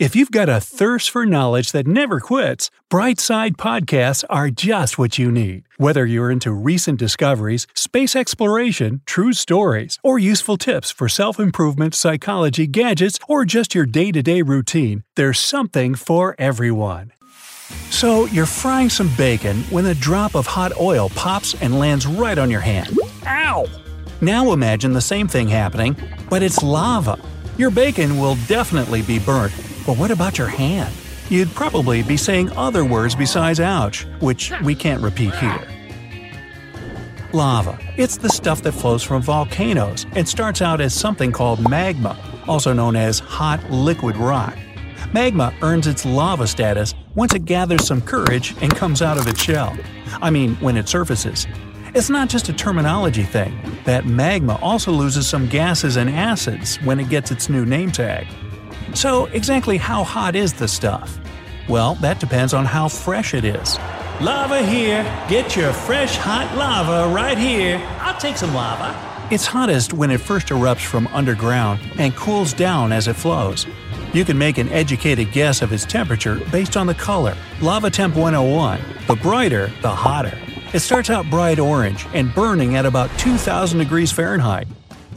If 0.00 0.16
you've 0.16 0.30
got 0.30 0.48
a 0.48 0.62
thirst 0.62 1.10
for 1.10 1.26
knowledge 1.26 1.72
that 1.72 1.86
never 1.86 2.20
quits, 2.20 2.70
Brightside 2.90 3.56
Podcasts 3.56 4.24
are 4.30 4.48
just 4.48 4.96
what 4.96 5.18
you 5.18 5.30
need. 5.30 5.64
Whether 5.76 6.06
you're 6.06 6.30
into 6.30 6.52
recent 6.52 6.98
discoveries, 6.98 7.66
space 7.74 8.16
exploration, 8.16 9.02
true 9.04 9.34
stories, 9.34 9.98
or 10.02 10.18
useful 10.18 10.56
tips 10.56 10.90
for 10.90 11.06
self 11.06 11.38
improvement, 11.38 11.94
psychology, 11.94 12.66
gadgets, 12.66 13.18
or 13.28 13.44
just 13.44 13.74
your 13.74 13.84
day 13.84 14.10
to 14.10 14.22
day 14.22 14.40
routine, 14.40 15.04
there's 15.16 15.38
something 15.38 15.94
for 15.94 16.34
everyone. 16.38 17.12
So, 17.90 18.24
you're 18.24 18.46
frying 18.46 18.88
some 18.88 19.10
bacon 19.18 19.64
when 19.64 19.84
a 19.84 19.94
drop 19.94 20.34
of 20.34 20.46
hot 20.46 20.72
oil 20.80 21.10
pops 21.10 21.52
and 21.60 21.78
lands 21.78 22.06
right 22.06 22.38
on 22.38 22.50
your 22.50 22.62
hand. 22.62 22.98
Ow! 23.26 23.66
Now 24.22 24.52
imagine 24.52 24.94
the 24.94 25.02
same 25.02 25.28
thing 25.28 25.46
happening, 25.46 25.94
but 26.30 26.42
it's 26.42 26.62
lava. 26.62 27.18
Your 27.58 27.70
bacon 27.70 28.18
will 28.18 28.36
definitely 28.48 29.02
be 29.02 29.18
burnt, 29.18 29.52
but 29.90 29.98
what 29.98 30.12
about 30.12 30.38
your 30.38 30.46
hand? 30.46 30.94
You'd 31.30 31.52
probably 31.52 32.04
be 32.04 32.16
saying 32.16 32.52
other 32.52 32.84
words 32.84 33.16
besides 33.16 33.58
ouch, 33.58 34.06
which 34.20 34.52
we 34.62 34.72
can't 34.72 35.02
repeat 35.02 35.34
here. 35.34 35.68
Lava. 37.32 37.76
It's 37.96 38.16
the 38.16 38.28
stuff 38.28 38.62
that 38.62 38.70
flows 38.70 39.02
from 39.02 39.20
volcanoes 39.20 40.06
and 40.12 40.28
starts 40.28 40.62
out 40.62 40.80
as 40.80 40.94
something 40.94 41.32
called 41.32 41.68
magma, 41.68 42.16
also 42.46 42.72
known 42.72 42.94
as 42.94 43.18
hot 43.18 43.68
liquid 43.68 44.16
rock. 44.16 44.56
Magma 45.12 45.52
earns 45.60 45.88
its 45.88 46.06
lava 46.06 46.46
status 46.46 46.94
once 47.16 47.34
it 47.34 47.44
gathers 47.44 47.84
some 47.84 48.00
courage 48.00 48.54
and 48.62 48.72
comes 48.72 49.02
out 49.02 49.18
of 49.18 49.26
its 49.26 49.42
shell. 49.42 49.76
I 50.22 50.30
mean, 50.30 50.54
when 50.60 50.76
it 50.76 50.88
surfaces. 50.88 51.48
It's 51.96 52.10
not 52.10 52.28
just 52.28 52.48
a 52.48 52.52
terminology 52.52 53.24
thing, 53.24 53.60
that 53.86 54.06
magma 54.06 54.56
also 54.62 54.92
loses 54.92 55.26
some 55.26 55.48
gases 55.48 55.96
and 55.96 56.08
acids 56.08 56.76
when 56.82 57.00
it 57.00 57.08
gets 57.08 57.32
its 57.32 57.48
new 57.48 57.66
name 57.66 57.90
tag. 57.90 58.28
So, 58.94 59.26
exactly 59.26 59.76
how 59.76 60.04
hot 60.04 60.34
is 60.34 60.52
the 60.52 60.68
stuff? 60.68 61.18
Well, 61.68 61.94
that 61.96 62.20
depends 62.20 62.52
on 62.54 62.64
how 62.64 62.88
fresh 62.88 63.34
it 63.34 63.44
is. 63.44 63.78
Lava 64.20 64.62
here! 64.62 65.02
Get 65.28 65.56
your 65.56 65.72
fresh 65.72 66.16
hot 66.16 66.54
lava 66.56 67.12
right 67.14 67.38
here! 67.38 67.80
I'll 68.00 68.18
take 68.18 68.36
some 68.36 68.54
lava. 68.54 68.94
It's 69.30 69.46
hottest 69.46 69.92
when 69.92 70.10
it 70.10 70.20
first 70.20 70.48
erupts 70.48 70.84
from 70.84 71.06
underground 71.08 71.80
and 71.98 72.14
cools 72.16 72.52
down 72.52 72.92
as 72.92 73.06
it 73.06 73.14
flows. 73.14 73.66
You 74.12 74.24
can 74.24 74.36
make 74.36 74.58
an 74.58 74.68
educated 74.70 75.30
guess 75.30 75.62
of 75.62 75.72
its 75.72 75.84
temperature 75.84 76.40
based 76.50 76.76
on 76.76 76.88
the 76.88 76.94
color. 76.94 77.36
Lava 77.60 77.90
Temp 77.90 78.16
101. 78.16 78.80
The 79.06 79.14
brighter, 79.14 79.70
the 79.82 79.90
hotter. 79.90 80.36
It 80.74 80.80
starts 80.80 81.10
out 81.10 81.30
bright 81.30 81.60
orange 81.60 82.06
and 82.12 82.34
burning 82.34 82.74
at 82.74 82.86
about 82.86 83.10
2000 83.18 83.78
degrees 83.78 84.10
Fahrenheit. 84.10 84.66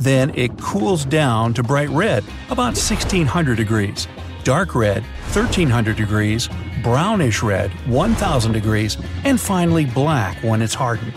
Then 0.03 0.33
it 0.35 0.59
cools 0.59 1.05
down 1.05 1.53
to 1.53 1.63
bright 1.63 1.87
red, 1.87 2.25
about 2.49 2.75
1600 2.75 3.55
degrees, 3.55 4.09
dark 4.43 4.75
red, 4.75 5.01
1300 5.31 5.95
degrees, 5.95 6.49
brownish 6.83 7.41
red, 7.41 7.71
1000 7.87 8.51
degrees, 8.51 8.97
and 9.23 9.39
finally 9.39 9.85
black 9.85 10.43
when 10.43 10.61
it's 10.61 10.73
hardened. 10.73 11.13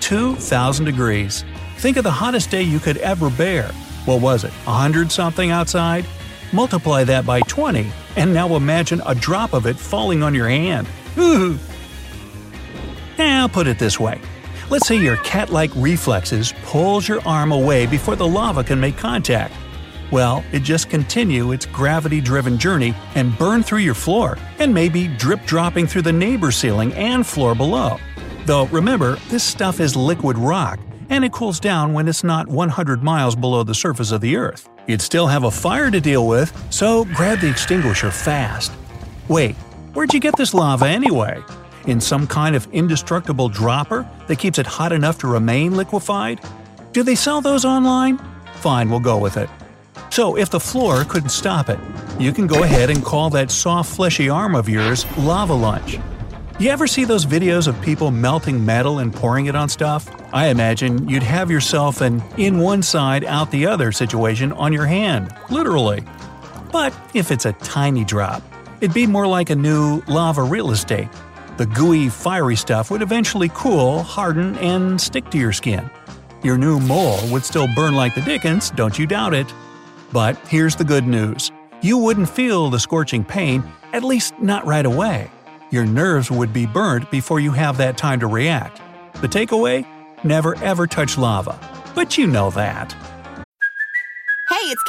2000 0.00 0.86
degrees. 0.86 1.44
Think 1.76 1.98
of 1.98 2.04
the 2.04 2.10
hottest 2.10 2.50
day 2.50 2.62
you 2.62 2.78
could 2.78 2.96
ever 2.98 3.28
bear. 3.28 3.70
What 4.06 4.22
was 4.22 4.44
it, 4.44 4.52
100 4.64 5.12
something 5.12 5.50
outside? 5.50 6.06
Multiply 6.54 7.04
that 7.04 7.26
by 7.26 7.40
20, 7.40 7.92
and 8.16 8.32
now 8.32 8.56
imagine 8.56 9.02
a 9.04 9.14
drop 9.14 9.52
of 9.52 9.66
it 9.66 9.76
falling 9.76 10.22
on 10.22 10.34
your 10.34 10.48
hand. 10.48 10.88
Ooh. 11.18 11.58
Now, 13.18 13.46
put 13.46 13.66
it 13.66 13.78
this 13.78 14.00
way 14.00 14.20
Let's 14.72 14.88
say 14.88 14.96
your 14.96 15.18
cat 15.18 15.50
like 15.50 15.70
reflexes 15.76 16.54
pulls 16.64 17.06
your 17.06 17.20
arm 17.28 17.52
away 17.52 17.84
before 17.84 18.16
the 18.16 18.26
lava 18.26 18.64
can 18.64 18.80
make 18.80 18.96
contact. 18.96 19.52
Well, 20.10 20.42
it 20.50 20.60
just 20.60 20.88
continue 20.88 21.52
its 21.52 21.66
gravity 21.66 22.22
driven 22.22 22.56
journey 22.56 22.94
and 23.14 23.36
burn 23.36 23.62
through 23.62 23.80
your 23.80 23.92
floor, 23.92 24.38
and 24.58 24.72
maybe 24.72 25.08
drip 25.08 25.44
dropping 25.44 25.86
through 25.86 26.08
the 26.08 26.12
neighbor's 26.14 26.56
ceiling 26.56 26.94
and 26.94 27.26
floor 27.26 27.54
below. 27.54 27.98
Though 28.46 28.64
remember, 28.68 29.16
this 29.28 29.44
stuff 29.44 29.78
is 29.78 29.94
liquid 29.94 30.38
rock, 30.38 30.80
and 31.10 31.22
it 31.22 31.32
cools 31.32 31.60
down 31.60 31.92
when 31.92 32.08
it's 32.08 32.24
not 32.24 32.48
100 32.48 33.02
miles 33.02 33.36
below 33.36 33.64
the 33.64 33.74
surface 33.74 34.10
of 34.10 34.22
the 34.22 34.36
Earth. 34.36 34.70
You'd 34.86 35.02
still 35.02 35.26
have 35.26 35.44
a 35.44 35.50
fire 35.50 35.90
to 35.90 36.00
deal 36.00 36.26
with, 36.26 36.50
so 36.72 37.04
grab 37.04 37.40
the 37.40 37.50
extinguisher 37.50 38.10
fast. 38.10 38.72
Wait, 39.28 39.54
where'd 39.92 40.14
you 40.14 40.20
get 40.20 40.34
this 40.38 40.54
lava 40.54 40.86
anyway? 40.86 41.44
In 41.86 42.00
some 42.00 42.26
kind 42.26 42.56
of 42.56 42.66
indestructible 42.72 43.48
dropper 43.48 44.08
that 44.26 44.38
keeps 44.38 44.58
it 44.58 44.66
hot 44.66 44.92
enough 44.92 45.18
to 45.18 45.26
remain 45.26 45.76
liquefied? 45.76 46.40
Do 46.92 47.02
they 47.02 47.14
sell 47.14 47.40
those 47.40 47.64
online? 47.64 48.20
Fine, 48.56 48.90
we'll 48.90 49.00
go 49.00 49.18
with 49.18 49.36
it. 49.36 49.48
So, 50.10 50.36
if 50.36 50.50
the 50.50 50.60
floor 50.60 51.04
couldn't 51.04 51.30
stop 51.30 51.70
it, 51.70 51.78
you 52.18 52.32
can 52.32 52.46
go 52.46 52.64
ahead 52.64 52.90
and 52.90 53.02
call 53.02 53.30
that 53.30 53.50
soft, 53.50 53.96
fleshy 53.96 54.28
arm 54.28 54.54
of 54.54 54.68
yours 54.68 55.06
lava 55.16 55.54
lunch. 55.54 55.98
You 56.58 56.68
ever 56.68 56.86
see 56.86 57.04
those 57.04 57.24
videos 57.24 57.66
of 57.66 57.80
people 57.80 58.10
melting 58.10 58.64
metal 58.64 58.98
and 58.98 59.12
pouring 59.12 59.46
it 59.46 59.56
on 59.56 59.68
stuff? 59.68 60.08
I 60.34 60.48
imagine 60.48 61.08
you'd 61.08 61.22
have 61.22 61.50
yourself 61.50 62.02
an 62.02 62.22
in 62.36 62.58
one 62.58 62.82
side, 62.82 63.24
out 63.24 63.50
the 63.50 63.66
other 63.66 63.90
situation 63.90 64.52
on 64.52 64.72
your 64.72 64.86
hand, 64.86 65.34
literally. 65.50 66.04
But 66.70 66.94
if 67.14 67.30
it's 67.30 67.46
a 67.46 67.52
tiny 67.54 68.04
drop, 68.04 68.42
it'd 68.80 68.94
be 68.94 69.06
more 69.06 69.26
like 69.26 69.50
a 69.50 69.56
new 69.56 70.02
lava 70.06 70.42
real 70.42 70.70
estate 70.70 71.08
the 71.56 71.66
gooey, 71.66 72.08
fiery 72.08 72.56
stuff 72.56 72.90
would 72.90 73.02
eventually 73.02 73.50
cool, 73.54 74.02
harden, 74.02 74.56
and 74.58 75.00
stick 75.00 75.28
to 75.30 75.38
your 75.38 75.52
skin. 75.52 75.90
Your 76.42 76.58
new 76.58 76.80
mole 76.80 77.20
would 77.28 77.44
still 77.44 77.68
burn 77.74 77.94
like 77.94 78.14
the 78.14 78.20
dickens, 78.22 78.70
don't 78.70 78.98
you 78.98 79.06
doubt 79.06 79.34
it. 79.34 79.52
But 80.12 80.36
here's 80.48 80.76
the 80.76 80.84
good 80.84 81.06
news 81.06 81.52
you 81.82 81.98
wouldn't 81.98 82.28
feel 82.28 82.70
the 82.70 82.78
scorching 82.78 83.24
pain, 83.24 83.62
at 83.92 84.04
least 84.04 84.38
not 84.40 84.66
right 84.66 84.86
away. 84.86 85.30
Your 85.70 85.84
nerves 85.84 86.30
would 86.30 86.52
be 86.52 86.66
burnt 86.66 87.10
before 87.10 87.40
you 87.40 87.52
have 87.52 87.76
that 87.78 87.96
time 87.96 88.20
to 88.20 88.26
react. 88.26 88.80
The 89.20 89.28
takeaway? 89.28 89.86
Never 90.24 90.56
ever 90.58 90.86
touch 90.86 91.18
lava. 91.18 91.58
But 91.94 92.16
you 92.16 92.26
know 92.26 92.50
that. 92.50 92.94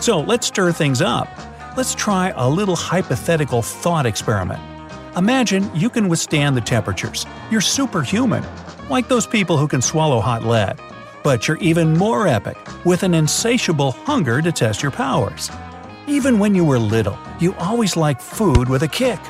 So 0.00 0.20
let's 0.20 0.46
stir 0.46 0.72
things 0.72 1.02
up. 1.02 1.28
Let's 1.76 1.94
try 1.94 2.32
a 2.36 2.48
little 2.48 2.76
hypothetical 2.76 3.62
thought 3.62 4.06
experiment. 4.06 4.60
Imagine 5.16 5.68
you 5.74 5.90
can 5.90 6.08
withstand 6.08 6.56
the 6.56 6.60
temperatures. 6.60 7.26
You're 7.50 7.60
superhuman, 7.60 8.44
like 8.88 9.08
those 9.08 9.26
people 9.26 9.58
who 9.58 9.66
can 9.66 9.82
swallow 9.82 10.20
hot 10.20 10.44
lead. 10.44 10.80
But 11.24 11.48
you're 11.48 11.56
even 11.58 11.94
more 11.94 12.28
epic, 12.28 12.56
with 12.84 13.02
an 13.02 13.12
insatiable 13.12 13.92
hunger 13.92 14.40
to 14.40 14.52
test 14.52 14.82
your 14.82 14.92
powers. 14.92 15.50
Even 16.06 16.38
when 16.38 16.54
you 16.54 16.64
were 16.64 16.78
little, 16.78 17.18
you 17.40 17.54
always 17.56 17.96
liked 17.96 18.22
food 18.22 18.68
with 18.68 18.84
a 18.84 18.88
kick. 18.88 19.20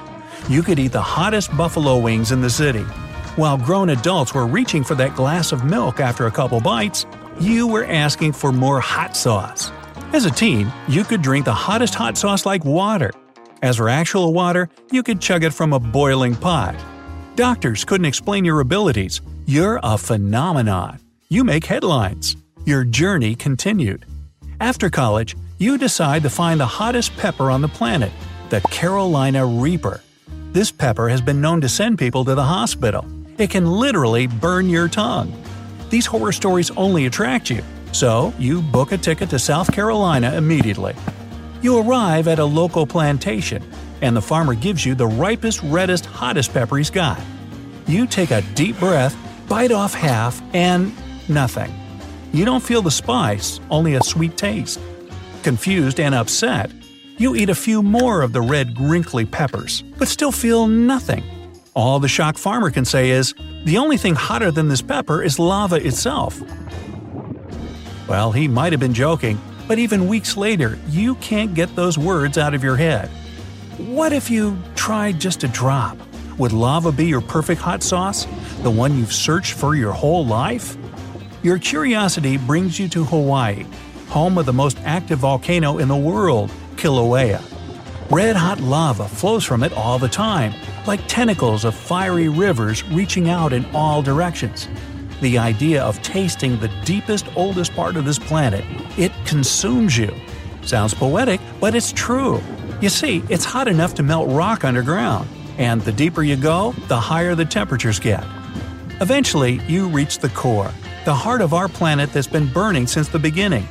You 0.48 0.62
could 0.62 0.78
eat 0.78 0.92
the 0.92 1.02
hottest 1.02 1.54
buffalo 1.56 1.98
wings 1.98 2.30
in 2.30 2.40
the 2.42 2.50
city. 2.50 2.84
While 3.36 3.56
grown 3.56 3.90
adults 3.90 4.34
were 4.34 4.46
reaching 4.46 4.84
for 4.84 4.94
that 4.96 5.16
glass 5.16 5.50
of 5.50 5.64
milk 5.64 5.98
after 5.98 6.26
a 6.26 6.30
couple 6.30 6.60
bites, 6.60 7.06
you 7.40 7.66
were 7.66 7.84
asking 7.84 8.32
for 8.32 8.52
more 8.52 8.80
hot 8.80 9.16
sauce. 9.16 9.72
As 10.12 10.24
a 10.24 10.30
teen, 10.30 10.72
you 10.88 11.04
could 11.04 11.22
drink 11.22 11.44
the 11.44 11.52
hottest 11.54 11.94
hot 11.94 12.16
sauce 12.16 12.46
like 12.46 12.64
water. 12.64 13.10
As 13.62 13.76
for 13.76 13.88
actual 13.88 14.32
water, 14.32 14.68
you 14.90 15.02
could 15.02 15.20
chug 15.20 15.44
it 15.44 15.52
from 15.52 15.72
a 15.72 15.78
boiling 15.80 16.34
pot. 16.34 16.74
Doctors 17.36 17.84
couldn't 17.84 18.06
explain 18.06 18.44
your 18.44 18.60
abilities. 18.60 19.20
You're 19.46 19.80
a 19.82 19.98
phenomenon. 19.98 21.00
You 21.28 21.44
make 21.44 21.66
headlines. 21.66 22.36
Your 22.64 22.84
journey 22.84 23.34
continued. 23.34 24.06
After 24.60 24.90
college, 24.90 25.36
you 25.58 25.76
decide 25.78 26.22
to 26.22 26.30
find 26.30 26.60
the 26.60 26.66
hottest 26.66 27.16
pepper 27.16 27.50
on 27.50 27.60
the 27.60 27.68
planet. 27.68 28.12
the 28.48 28.60
Carolina 28.62 29.44
Reaper. 29.44 30.00
This 30.52 30.72
pepper 30.72 31.10
has 31.10 31.20
been 31.20 31.42
known 31.42 31.60
to 31.60 31.68
send 31.68 31.98
people 31.98 32.24
to 32.24 32.34
the 32.34 32.42
hospital. 32.42 33.04
It 33.36 33.50
can 33.50 33.66
literally 33.70 34.26
burn 34.26 34.70
your 34.70 34.88
tongue. 34.88 35.30
These 35.90 36.06
horror 36.06 36.32
stories 36.32 36.70
only 36.70 37.04
attract 37.04 37.50
you, 37.50 37.62
so 37.98 38.32
you 38.38 38.62
book 38.62 38.92
a 38.92 38.98
ticket 38.98 39.28
to 39.28 39.40
South 39.40 39.72
Carolina 39.72 40.32
immediately. 40.34 40.94
You 41.62 41.78
arrive 41.78 42.28
at 42.28 42.38
a 42.38 42.44
local 42.44 42.86
plantation, 42.86 43.60
and 44.02 44.16
the 44.16 44.22
farmer 44.22 44.54
gives 44.54 44.86
you 44.86 44.94
the 44.94 45.08
ripest, 45.08 45.60
reddest, 45.64 46.06
hottest 46.06 46.52
pepper 46.52 46.76
he's 46.76 46.90
got. 46.90 47.20
You 47.88 48.06
take 48.06 48.30
a 48.30 48.42
deep 48.54 48.78
breath, 48.78 49.16
bite 49.48 49.72
off 49.72 49.94
half, 49.94 50.40
and 50.54 50.92
nothing. 51.28 51.74
You 52.32 52.44
don't 52.44 52.62
feel 52.62 52.82
the 52.82 52.90
spice, 52.92 53.58
only 53.68 53.94
a 53.94 54.02
sweet 54.04 54.36
taste. 54.36 54.78
Confused 55.42 55.98
and 55.98 56.14
upset, 56.14 56.70
you 57.16 57.34
eat 57.34 57.50
a 57.50 57.54
few 57.54 57.82
more 57.82 58.22
of 58.22 58.32
the 58.32 58.42
red, 58.42 58.78
wrinkly 58.78 59.24
peppers, 59.24 59.82
but 59.98 60.06
still 60.06 60.30
feel 60.30 60.68
nothing. 60.68 61.24
All 61.74 61.98
the 61.98 62.06
shocked 62.06 62.38
farmer 62.38 62.70
can 62.70 62.84
say 62.84 63.10
is, 63.10 63.34
the 63.64 63.78
only 63.78 63.96
thing 63.96 64.14
hotter 64.14 64.52
than 64.52 64.68
this 64.68 64.82
pepper 64.82 65.20
is 65.20 65.40
lava 65.40 65.84
itself. 65.84 66.40
Well, 68.08 68.32
he 68.32 68.48
might 68.48 68.72
have 68.72 68.80
been 68.80 68.94
joking, 68.94 69.38
but 69.66 69.78
even 69.78 70.08
weeks 70.08 70.34
later, 70.34 70.78
you 70.88 71.14
can't 71.16 71.52
get 71.52 71.76
those 71.76 71.98
words 71.98 72.38
out 72.38 72.54
of 72.54 72.64
your 72.64 72.76
head. 72.76 73.10
What 73.76 74.14
if 74.14 74.30
you 74.30 74.56
tried 74.74 75.20
just 75.20 75.44
a 75.44 75.48
drop? 75.48 75.98
Would 76.38 76.52
lava 76.52 76.90
be 76.90 77.06
your 77.06 77.20
perfect 77.20 77.60
hot 77.60 77.82
sauce? 77.82 78.26
The 78.62 78.70
one 78.70 78.96
you've 78.96 79.12
searched 79.12 79.52
for 79.52 79.74
your 79.74 79.92
whole 79.92 80.24
life? 80.24 80.76
Your 81.42 81.58
curiosity 81.58 82.38
brings 82.38 82.78
you 82.78 82.88
to 82.88 83.04
Hawaii, 83.04 83.66
home 84.08 84.38
of 84.38 84.46
the 84.46 84.54
most 84.54 84.78
active 84.84 85.18
volcano 85.18 85.76
in 85.76 85.88
the 85.88 85.96
world, 85.96 86.50
Kilauea. 86.76 87.42
Red 88.10 88.36
hot 88.36 88.58
lava 88.60 89.06
flows 89.06 89.44
from 89.44 89.62
it 89.62 89.72
all 89.74 89.98
the 89.98 90.08
time, 90.08 90.54
like 90.86 91.06
tentacles 91.08 91.66
of 91.66 91.74
fiery 91.74 92.30
rivers 92.30 92.82
reaching 92.84 93.28
out 93.28 93.52
in 93.52 93.66
all 93.74 94.00
directions. 94.00 94.66
The 95.20 95.38
idea 95.38 95.82
of 95.82 96.00
tasting 96.02 96.60
the 96.60 96.68
deepest, 96.84 97.26
oldest 97.34 97.74
part 97.74 97.96
of 97.96 98.04
this 98.04 98.20
planet, 98.20 98.64
it 98.96 99.10
consumes 99.24 99.98
you. 99.98 100.14
Sounds 100.62 100.94
poetic, 100.94 101.40
but 101.60 101.74
it's 101.74 101.92
true. 101.92 102.40
You 102.80 102.88
see, 102.88 103.24
it's 103.28 103.44
hot 103.44 103.66
enough 103.66 103.94
to 103.94 104.04
melt 104.04 104.28
rock 104.28 104.64
underground, 104.64 105.28
and 105.56 105.82
the 105.82 105.90
deeper 105.90 106.22
you 106.22 106.36
go, 106.36 106.72
the 106.86 107.00
higher 107.00 107.34
the 107.34 107.44
temperatures 107.44 107.98
get. 107.98 108.24
Eventually, 109.00 109.60
you 109.66 109.88
reach 109.88 110.20
the 110.20 110.28
core, 110.28 110.70
the 111.04 111.14
heart 111.14 111.40
of 111.40 111.52
our 111.52 111.66
planet 111.68 112.12
that's 112.12 112.28
been 112.28 112.46
burning 112.52 112.86
since 112.86 113.08
the 113.08 113.18
beginning. 113.18 113.66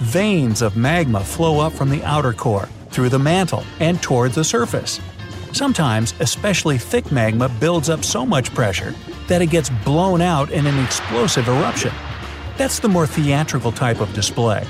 Veins 0.00 0.60
of 0.60 0.76
magma 0.76 1.24
flow 1.24 1.60
up 1.60 1.72
from 1.72 1.88
the 1.88 2.04
outer 2.04 2.34
core, 2.34 2.68
through 2.90 3.08
the 3.08 3.18
mantle, 3.18 3.64
and 3.80 4.02
toward 4.02 4.32
the 4.32 4.44
surface. 4.44 5.00
Sometimes, 5.52 6.12
especially 6.20 6.76
thick 6.76 7.10
magma 7.10 7.48
builds 7.48 7.88
up 7.88 8.04
so 8.04 8.26
much 8.26 8.54
pressure 8.54 8.94
that 9.32 9.40
it 9.40 9.46
gets 9.46 9.70
blown 9.82 10.20
out 10.20 10.50
in 10.50 10.66
an 10.66 10.78
explosive 10.84 11.48
eruption. 11.48 11.90
That's 12.58 12.80
the 12.80 12.88
more 12.90 13.06
theatrical 13.06 13.72
type 13.72 14.02
of 14.02 14.12
display. 14.12 14.66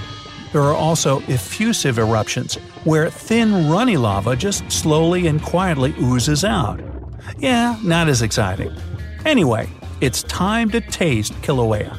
There 0.53 0.63
are 0.63 0.73
also 0.73 1.19
effusive 1.23 1.99
eruptions, 1.99 2.55
where 2.85 3.11
thin, 3.11 3.69
runny 3.69 3.97
lava 3.97 4.37
just 4.37 4.71
slowly 4.71 5.27
and 5.27 5.43
quietly 5.43 5.97
oozes 6.01 6.45
out. 6.45 6.81
Yeah, 7.39 7.77
not 7.83 8.09
as 8.09 8.23
exciting. 8.23 8.73
Anyway, 9.27 9.69
it's 10.01 10.23
time 10.23 10.71
to 10.71 10.81
taste 10.81 11.33
Kilauea. 11.43 11.99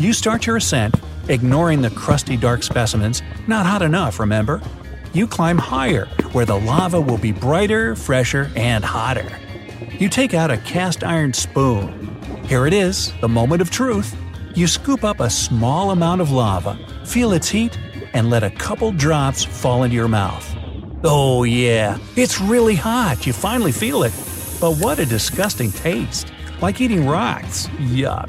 You 0.00 0.12
start 0.12 0.44
your 0.44 0.56
ascent, 0.56 0.96
ignoring 1.28 1.82
the 1.82 1.90
crusty 1.90 2.36
dark 2.36 2.64
specimens, 2.64 3.22
not 3.46 3.64
hot 3.64 3.82
enough, 3.82 4.18
remember? 4.18 4.60
You 5.12 5.28
climb 5.28 5.58
higher, 5.58 6.06
where 6.32 6.46
the 6.46 6.58
lava 6.58 7.00
will 7.00 7.18
be 7.18 7.30
brighter, 7.30 7.94
fresher, 7.94 8.50
and 8.56 8.84
hotter. 8.84 9.30
You 10.02 10.08
take 10.08 10.34
out 10.34 10.50
a 10.50 10.56
cast 10.56 11.04
iron 11.04 11.32
spoon. 11.32 12.20
Here 12.48 12.66
it 12.66 12.72
is, 12.72 13.12
the 13.20 13.28
moment 13.28 13.62
of 13.62 13.70
truth. 13.70 14.16
You 14.52 14.66
scoop 14.66 15.04
up 15.04 15.20
a 15.20 15.30
small 15.30 15.92
amount 15.92 16.20
of 16.20 16.32
lava, 16.32 16.76
feel 17.04 17.32
its 17.32 17.48
heat, 17.48 17.78
and 18.12 18.28
let 18.28 18.42
a 18.42 18.50
couple 18.50 18.90
drops 18.90 19.44
fall 19.44 19.84
into 19.84 19.94
your 19.94 20.08
mouth. 20.08 20.56
Oh, 21.04 21.44
yeah, 21.44 21.98
it's 22.16 22.40
really 22.40 22.74
hot, 22.74 23.28
you 23.28 23.32
finally 23.32 23.70
feel 23.70 24.02
it. 24.02 24.12
But 24.60 24.72
what 24.78 24.98
a 24.98 25.06
disgusting 25.06 25.70
taste! 25.70 26.32
Like 26.60 26.80
eating 26.80 27.06
rocks. 27.06 27.68
Yuck. 27.78 28.28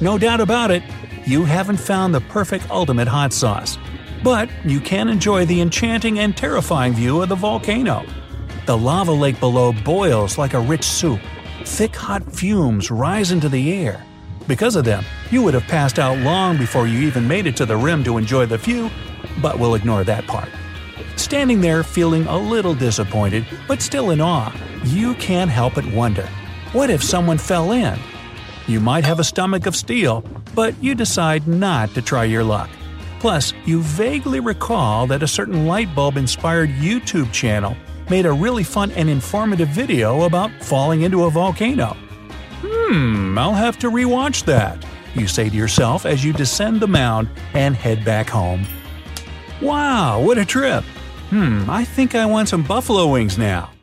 No 0.00 0.16
doubt 0.16 0.40
about 0.40 0.70
it, 0.70 0.84
you 1.26 1.44
haven't 1.44 1.78
found 1.78 2.14
the 2.14 2.20
perfect 2.20 2.70
ultimate 2.70 3.08
hot 3.08 3.32
sauce. 3.32 3.78
But 4.22 4.48
you 4.64 4.78
can 4.78 5.08
enjoy 5.08 5.44
the 5.44 5.60
enchanting 5.60 6.20
and 6.20 6.36
terrifying 6.36 6.92
view 6.92 7.20
of 7.20 7.30
the 7.30 7.34
volcano. 7.34 8.06
The 8.66 8.78
lava 8.78 9.12
lake 9.12 9.38
below 9.40 9.72
boils 9.72 10.38
like 10.38 10.54
a 10.54 10.60
rich 10.60 10.84
soup. 10.84 11.20
Thick 11.64 11.94
hot 11.94 12.32
fumes 12.32 12.90
rise 12.90 13.30
into 13.30 13.50
the 13.50 13.74
air. 13.74 14.02
Because 14.48 14.74
of 14.74 14.86
them, 14.86 15.04
you 15.30 15.42
would 15.42 15.52
have 15.52 15.64
passed 15.64 15.98
out 15.98 16.16
long 16.18 16.56
before 16.56 16.86
you 16.86 17.00
even 17.00 17.28
made 17.28 17.46
it 17.46 17.56
to 17.58 17.66
the 17.66 17.76
rim 17.76 18.02
to 18.04 18.16
enjoy 18.16 18.46
the 18.46 18.56
view, 18.56 18.90
but 19.42 19.58
we'll 19.58 19.74
ignore 19.74 20.02
that 20.04 20.26
part. 20.26 20.48
Standing 21.16 21.60
there 21.60 21.82
feeling 21.82 22.26
a 22.26 22.38
little 22.38 22.74
disappointed, 22.74 23.46
but 23.68 23.82
still 23.82 24.12
in 24.12 24.20
awe, 24.22 24.54
you 24.84 25.14
can't 25.16 25.50
help 25.50 25.74
but 25.74 25.86
wonder 25.92 26.26
what 26.72 26.90
if 26.90 27.04
someone 27.04 27.38
fell 27.38 27.70
in? 27.70 27.96
You 28.66 28.80
might 28.80 29.04
have 29.04 29.20
a 29.20 29.24
stomach 29.24 29.66
of 29.66 29.76
steel, 29.76 30.24
but 30.54 30.74
you 30.82 30.94
decide 30.94 31.46
not 31.46 31.94
to 31.94 32.02
try 32.02 32.24
your 32.24 32.42
luck. 32.42 32.68
Plus, 33.20 33.52
you 33.64 33.80
vaguely 33.82 34.40
recall 34.40 35.06
that 35.06 35.22
a 35.22 35.28
certain 35.28 35.66
light 35.66 35.94
bulb 35.94 36.16
inspired 36.16 36.70
YouTube 36.70 37.30
channel 37.30 37.76
made 38.10 38.26
a 38.26 38.32
really 38.32 38.64
fun 38.64 38.90
and 38.92 39.10
informative 39.10 39.68
video 39.68 40.22
about 40.22 40.50
falling 40.62 41.02
into 41.02 41.24
a 41.24 41.30
volcano. 41.30 41.96
Hmm, 42.62 43.36
I'll 43.38 43.54
have 43.54 43.78
to 43.80 43.90
rewatch 43.90 44.44
that, 44.44 44.84
you 45.14 45.26
say 45.26 45.50
to 45.50 45.56
yourself 45.56 46.06
as 46.06 46.24
you 46.24 46.32
descend 46.32 46.80
the 46.80 46.88
mound 46.88 47.28
and 47.54 47.74
head 47.74 48.04
back 48.04 48.28
home. 48.28 48.64
Wow, 49.60 50.20
what 50.20 50.38
a 50.38 50.44
trip! 50.44 50.84
Hmm, 51.30 51.68
I 51.68 51.84
think 51.84 52.14
I 52.14 52.26
want 52.26 52.48
some 52.48 52.62
buffalo 52.62 53.08
wings 53.08 53.38
now. 53.38 53.73